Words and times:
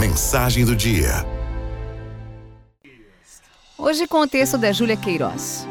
mensagem 0.00 0.64
do 0.64 0.74
dia. 0.74 1.26
Hoje 3.76 4.06
com 4.06 4.20
o 4.20 4.26
texto 4.26 4.56
da 4.56 4.72
Júlia 4.72 4.96
Queiroz. 4.96 5.68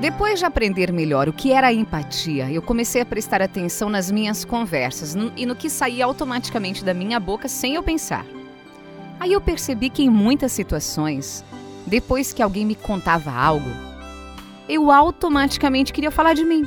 Depois 0.00 0.40
de 0.40 0.44
aprender 0.44 0.92
melhor 0.92 1.28
o 1.28 1.32
que 1.32 1.52
era 1.52 1.68
a 1.68 1.72
empatia, 1.72 2.50
eu 2.50 2.60
comecei 2.60 3.00
a 3.00 3.06
prestar 3.06 3.40
atenção 3.40 3.88
nas 3.88 4.10
minhas 4.10 4.44
conversas 4.44 5.14
e 5.36 5.46
no 5.46 5.54
que 5.54 5.70
saía 5.70 6.04
automaticamente 6.04 6.84
da 6.84 6.92
minha 6.92 7.20
boca 7.20 7.46
sem 7.46 7.76
eu 7.76 7.82
pensar. 7.84 8.26
Aí 9.20 9.32
eu 9.32 9.40
percebi 9.40 9.90
que 9.90 10.02
em 10.02 10.10
muitas 10.10 10.50
situações, 10.50 11.44
depois 11.86 12.32
que 12.32 12.42
alguém 12.42 12.66
me 12.66 12.74
contava 12.74 13.30
algo, 13.30 13.70
eu 14.68 14.90
automaticamente 14.90 15.92
queria 15.92 16.10
falar 16.10 16.34
de 16.34 16.44
mim. 16.44 16.66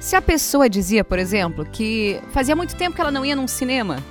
Se 0.00 0.16
a 0.16 0.22
pessoa 0.22 0.70
dizia, 0.70 1.04
por 1.04 1.18
exemplo, 1.18 1.66
que 1.66 2.18
fazia 2.32 2.56
muito 2.56 2.74
tempo 2.76 2.96
que 2.96 3.00
ela 3.02 3.10
não 3.10 3.26
ia 3.26 3.36
num 3.36 3.46
cinema, 3.46 4.02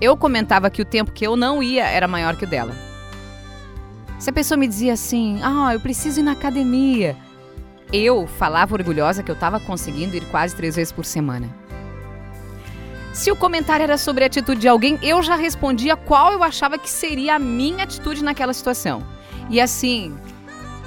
eu 0.00 0.16
comentava 0.16 0.70
que 0.70 0.82
o 0.82 0.84
tempo 0.84 1.12
que 1.12 1.26
eu 1.26 1.36
não 1.36 1.62
ia 1.62 1.84
era 1.84 2.08
maior 2.08 2.36
que 2.36 2.44
o 2.44 2.48
dela. 2.48 2.74
Se 4.18 4.30
a 4.30 4.32
pessoa 4.32 4.58
me 4.58 4.66
dizia 4.66 4.92
assim, 4.92 5.40
ah, 5.42 5.72
eu 5.72 5.80
preciso 5.80 6.20
ir 6.20 6.22
na 6.22 6.32
academia, 6.32 7.16
eu 7.92 8.26
falava 8.26 8.74
orgulhosa 8.74 9.22
que 9.22 9.30
eu 9.30 9.34
estava 9.34 9.58
conseguindo 9.58 10.16
ir 10.16 10.24
quase 10.26 10.54
três 10.54 10.76
vezes 10.76 10.92
por 10.92 11.04
semana. 11.04 11.48
Se 13.12 13.30
o 13.30 13.36
comentário 13.36 13.82
era 13.82 13.98
sobre 13.98 14.22
a 14.22 14.28
atitude 14.28 14.60
de 14.60 14.68
alguém, 14.68 14.98
eu 15.02 15.22
já 15.22 15.36
respondia 15.36 15.96
qual 15.96 16.32
eu 16.32 16.42
achava 16.42 16.78
que 16.78 16.88
seria 16.88 17.34
a 17.34 17.38
minha 17.38 17.84
atitude 17.84 18.22
naquela 18.22 18.52
situação. 18.52 19.02
E 19.48 19.60
assim, 19.60 20.16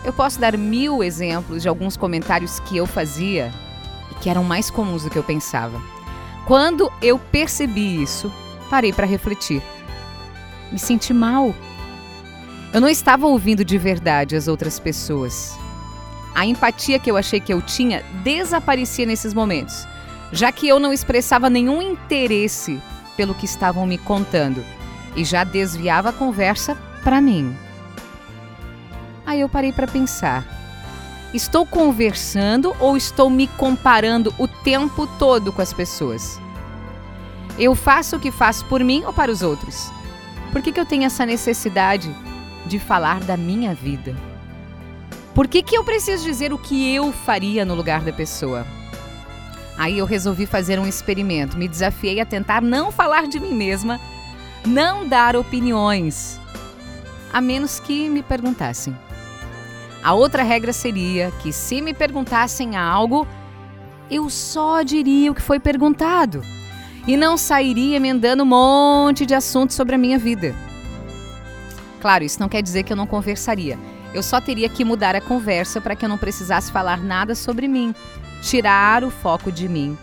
eu 0.05 0.13
posso 0.13 0.40
dar 0.40 0.57
mil 0.57 1.04
exemplos 1.04 1.62
de 1.62 1.68
alguns 1.68 1.98
comentários 1.98 2.59
que 2.62 2.77
eu 2.77 2.85
fazia 2.85 3.52
e 4.12 4.16
que 4.16 4.30
eram 4.30 4.43
mais 4.43 4.70
comuns 4.70 5.04
do 5.04 5.09
que 5.09 5.18
eu 5.18 5.23
pensava. 5.23 5.82
Quando 6.45 6.91
eu 7.02 7.20
percebi 7.20 8.02
isso, 8.02 8.32
parei 8.73 8.91
para 8.91 9.05
refletir. 9.05 9.62
Me 10.72 10.80
senti 10.80 11.13
mal. 11.13 11.54
Eu 12.73 12.82
não 12.82 12.90
estava 12.90 13.27
ouvindo 13.27 13.63
de 13.63 13.77
verdade 13.77 14.35
as 14.35 14.48
outras 14.48 14.80
pessoas. 14.80 15.55
A 16.34 16.43
empatia 16.43 16.98
que 16.98 17.12
eu 17.12 17.15
achei 17.15 17.40
que 17.40 17.54
eu 17.54 17.62
tinha 17.62 18.04
desaparecia 18.24 19.05
nesses 19.05 19.32
momentos, 19.32 19.88
já 20.32 20.52
que 20.52 20.68
eu 20.68 20.80
não 20.80 20.91
expressava 20.91 21.52
nenhum 21.52 21.84
interesse 21.84 22.82
pelo 23.15 23.35
que 23.35 23.46
estavam 23.46 23.85
me 23.85 23.99
contando 23.99 24.65
e 25.15 25.24
já 25.24 25.43
desviava 25.43 26.10
a 26.10 26.13
conversa 26.13 26.76
para 27.04 27.21
mim. 27.21 27.55
Aí 29.24 29.41
eu 29.41 29.49
parei 29.49 29.71
para 29.71 29.85
pensar. 29.85 30.48
Estou 31.32 31.63
conversando 31.63 32.76
ou 32.80 32.98
estou 32.98 33.30
me 33.30 33.46
comparando 33.49 34.34
o 34.40 34.48
tempo 34.48 35.05
todo 35.20 35.54
com 35.54 35.62
as 35.62 35.71
pessoas? 35.71 36.41
Eu 37.57 37.76
faço 37.76 38.15
o 38.15 38.20
que 38.20 38.32
faço 38.32 38.65
por 38.65 38.84
mim 38.84 39.04
ou 39.05 39.13
para 39.13 39.32
os 39.32 39.43
outros? 39.43 39.91
Por 40.51 40.62
que, 40.62 40.71
que 40.71 40.79
eu 40.79 40.85
tenho 40.85 41.04
essa 41.04 41.26
necessidade 41.26 42.13
de 42.65 42.79
falar 42.79 43.20
da 43.20 43.37
minha 43.37 43.76
vida? 43.76 44.15
Por 45.35 45.48
que, 45.48 45.62
que 45.62 45.77
eu 45.77 45.84
preciso 45.84 46.24
dizer 46.24 46.51
o 46.51 46.57
que 46.57 46.96
eu 46.96 47.12
faria 47.12 47.63
no 47.63 47.76
lugar 47.76 48.01
da 48.01 48.12
pessoa? 48.12 48.65
Aí 49.77 49.99
eu 49.99 50.05
resolvi 50.05 50.46
fazer 50.46 50.79
um 50.79 50.87
experimento, 50.87 51.57
me 51.57 51.68
desafiei 51.68 52.20
a 52.20 52.26
tentar 52.26 52.62
não 52.62 52.91
falar 52.91 53.27
de 53.27 53.40
mim 53.40 53.54
mesma, 53.54 53.99
não 54.65 55.07
dar 55.07 55.35
opiniões, 55.35 56.40
a 57.31 57.40
menos 57.40 57.79
que 57.79 58.09
me 58.09 58.24
perguntassem. 58.24 58.96
A 60.04 60.13
outra 60.13 60.43
regra 60.43 60.74
seria 60.74 61.31
que, 61.40 61.51
se 61.51 61.81
me 61.81 61.93
perguntassem 61.93 62.76
algo, 62.76 63.27
eu 64.09 64.29
só 64.29 64.81
diria 64.81 65.31
o 65.31 65.35
que 65.35 65.41
foi 65.41 65.59
perguntado 65.59 66.44
e 67.07 67.18
não 67.18 67.38
sairia 67.38 67.97
emendando 67.97 68.44
um 68.44 68.46
monte 68.46 69.25
de 69.25 69.35
assuntos 69.35 69.75
sobre 69.75 69.96
a 69.96 69.97
minha 69.97 70.18
vida. 70.18 70.56
Claro, 72.00 72.23
isso 72.23 72.40
não 72.40 72.50
quer 72.50 72.62
dizer 72.62 72.84
que 72.84 72.91
eu 72.91 72.97
não 72.97 73.07
conversaria. 73.07 73.78
Eu 74.13 74.22
só 74.22 74.40
teria 74.40 74.69
que 74.69 74.85
mudar 74.85 75.16
a 75.16 75.22
conversa 75.22 75.81
para 75.81 75.96
que 75.96 76.06
eu 76.06 76.09
não 76.09 76.18
precisasse 76.18 76.72
falar 76.72 77.01
nada 77.01 77.34
sobre 77.34 77.68
mim, 77.68 77.96
tirar 78.41 79.03
o 79.03 79.09
foco 79.09 79.52
de 79.52 79.68
mim, 79.68 79.97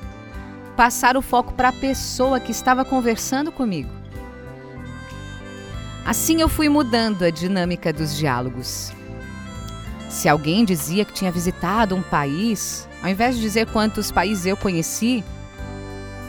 passar 0.77 1.17
o 1.17 1.23
foco 1.23 1.53
para 1.53 1.69
a 1.69 1.73
pessoa 1.73 2.41
que 2.41 2.51
estava 2.51 2.85
conversando 2.85 3.53
comigo. 3.53 3.91
Assim 6.05 6.41
eu 6.41 6.49
fui 6.49 6.69
mudando 6.69 7.23
a 7.23 7.31
dinâmica 7.31 7.93
dos 7.93 8.17
diálogos. 8.17 8.93
Se 10.09 10.29
alguém 10.29 10.65
dizia 10.65 11.05
que 11.05 11.13
tinha 11.13 11.31
visitado 11.31 11.95
um 11.95 12.03
país, 12.03 12.89
ao 13.03 13.09
invés 13.09 13.37
de 13.37 13.43
dizer 13.43 13.67
quantos 13.67 14.11
países 14.11 14.45
eu 14.45 14.57
conheci, 14.57 15.23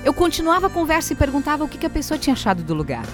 eu 0.04 0.14
continuava 0.14 0.68
a 0.68 0.70
conversa 0.70 1.14
e 1.14 1.16
perguntava 1.16 1.64
o 1.64 1.68
que 1.68 1.78
que 1.78 1.86
a 1.86 1.90
pessoa 1.90 2.18
tinha 2.18 2.34
achado 2.34 2.64
do 2.64 2.74
lugar. 2.74 3.06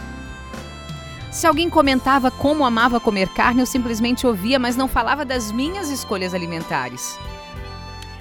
Se 1.32 1.46
alguém 1.46 1.70
comentava 1.70 2.32
como 2.32 2.66
amava 2.66 3.00
comer 3.00 3.30
carne, 3.30 3.60
eu 3.60 3.66
simplesmente 3.66 4.26
ouvia, 4.26 4.58
mas 4.58 4.76
não 4.76 4.88
falava 4.88 5.26
das 5.26 5.52
minhas 5.52 5.90
escolhas 5.90 6.34
alimentares. 6.34 7.18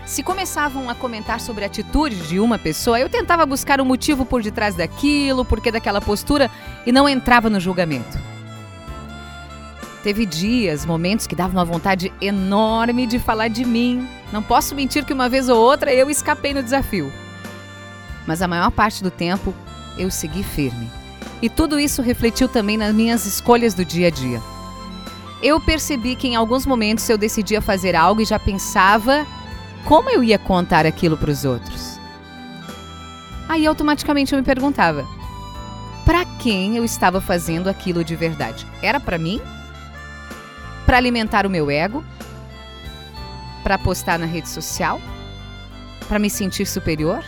Se 0.04 0.22
começavam 0.22 0.90
a 0.90 0.94
comentar 0.94 1.40
sobre 1.40 1.64
a 1.64 1.66
atitude 1.66 2.28
de 2.28 2.38
uma 2.38 2.58
pessoa, 2.58 3.00
eu 3.00 3.08
tentava 3.08 3.46
buscar 3.46 3.80
o 3.80 3.84
motivo 3.84 4.24
por 4.24 4.42
detrás 4.42 4.74
daquilo, 4.74 5.44
porquê 5.44 5.72
daquela 5.72 6.00
postura 6.00 6.50
e 6.84 6.92
não 6.92 7.08
entrava 7.08 7.48
no 7.48 7.58
julgamento. 7.58 8.18
Teve 10.02 10.24
dias, 10.24 10.86
momentos 10.86 11.26
que 11.26 11.34
dava 11.34 11.52
uma 11.52 11.64
vontade 11.64 12.12
enorme 12.20 13.06
de 13.06 13.18
falar 13.18 13.48
de 13.48 13.64
mim. 13.64 14.08
Não 14.32 14.42
posso 14.42 14.74
mentir 14.74 15.04
que 15.04 15.12
uma 15.12 15.28
vez 15.28 15.48
ou 15.48 15.58
outra 15.58 15.92
eu 15.92 16.08
escapei 16.08 16.54
no 16.54 16.62
desafio. 16.62 17.12
Mas 18.26 18.42
a 18.42 18.48
maior 18.48 18.70
parte 18.70 19.02
do 19.02 19.10
tempo 19.10 19.54
eu 19.96 20.10
segui 20.10 20.42
firme. 20.42 20.90
E 21.40 21.48
tudo 21.48 21.78
isso 21.78 22.02
refletiu 22.02 22.48
também 22.48 22.76
nas 22.76 22.94
minhas 22.94 23.26
escolhas 23.26 23.74
do 23.74 23.84
dia 23.84 24.08
a 24.08 24.10
dia. 24.10 24.40
Eu 25.42 25.60
percebi 25.60 26.16
que 26.16 26.28
em 26.28 26.36
alguns 26.36 26.64
momentos 26.64 27.08
eu 27.08 27.18
decidia 27.18 27.60
fazer 27.60 27.94
algo 27.94 28.22
e 28.22 28.24
já 28.24 28.38
pensava 28.38 29.26
como 29.84 30.10
eu 30.10 30.24
ia 30.24 30.38
contar 30.38 30.86
aquilo 30.86 31.16
para 31.16 31.30
os 31.30 31.44
outros. 31.44 31.98
Aí 33.48 33.66
automaticamente 33.66 34.32
eu 34.32 34.38
me 34.38 34.44
perguntava: 34.44 35.06
para 36.04 36.24
quem 36.24 36.76
eu 36.76 36.84
estava 36.84 37.20
fazendo 37.20 37.68
aquilo 37.68 38.02
de 38.02 38.16
verdade? 38.16 38.66
Era 38.82 38.98
para 38.98 39.18
mim? 39.18 39.40
Para 40.84 40.96
alimentar 40.96 41.46
o 41.46 41.50
meu 41.50 41.70
ego? 41.70 42.04
Para 43.62 43.76
postar 43.76 44.18
na 44.18 44.26
rede 44.26 44.48
social? 44.48 45.00
Para 46.08 46.18
me 46.18 46.30
sentir 46.30 46.64
superior? 46.66 47.24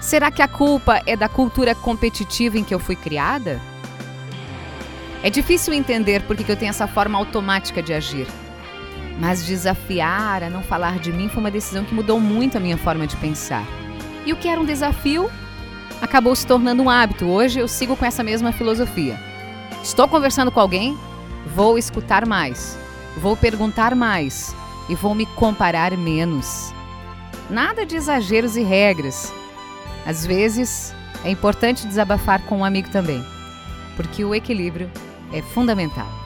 Será 0.00 0.30
que 0.30 0.40
a 0.40 0.48
culpa 0.48 1.02
é 1.04 1.14
da 1.14 1.28
cultura 1.28 1.74
competitiva 1.74 2.56
em 2.56 2.64
que 2.64 2.74
eu 2.74 2.78
fui 2.78 2.96
criada? 2.96 3.60
É 5.22 5.28
difícil 5.28 5.74
entender 5.74 6.22
por 6.22 6.34
que 6.34 6.50
eu 6.50 6.56
tenho 6.56 6.70
essa 6.70 6.86
forma 6.86 7.18
automática 7.18 7.82
de 7.82 7.92
agir. 7.92 8.26
Mas 9.20 9.44
desafiar 9.44 10.42
a 10.42 10.48
não 10.48 10.62
falar 10.62 10.98
de 10.98 11.12
mim 11.12 11.28
foi 11.28 11.40
uma 11.40 11.50
decisão 11.50 11.84
que 11.84 11.94
mudou 11.94 12.18
muito 12.18 12.56
a 12.56 12.60
minha 12.60 12.78
forma 12.78 13.06
de 13.06 13.14
pensar. 13.16 13.62
E 14.24 14.32
o 14.32 14.36
que 14.36 14.48
era 14.48 14.58
um 14.58 14.64
desafio 14.64 15.30
acabou 16.00 16.34
se 16.34 16.46
tornando 16.46 16.82
um 16.82 16.88
hábito. 16.88 17.26
Hoje 17.26 17.60
eu 17.60 17.68
sigo 17.68 17.94
com 17.94 18.06
essa 18.06 18.22
mesma 18.22 18.52
filosofia. 18.52 19.20
Estou 19.82 20.08
conversando 20.08 20.50
com 20.50 20.60
alguém, 20.60 20.98
vou 21.54 21.76
escutar 21.76 22.26
mais, 22.26 22.78
vou 23.18 23.36
perguntar 23.36 23.94
mais 23.94 24.56
e 24.88 24.94
vou 24.94 25.14
me 25.14 25.26
comparar 25.26 25.94
menos. 25.98 26.72
Nada 27.50 27.84
de 27.84 27.96
exageros 27.96 28.56
e 28.56 28.62
regras. 28.62 29.30
Às 30.06 30.26
vezes, 30.26 30.94
é 31.24 31.30
importante 31.30 31.86
desabafar 31.86 32.42
com 32.42 32.58
um 32.58 32.64
amigo 32.64 32.88
também, 32.90 33.24
porque 33.96 34.24
o 34.24 34.34
equilíbrio 34.34 34.90
é 35.32 35.42
fundamental. 35.42 36.19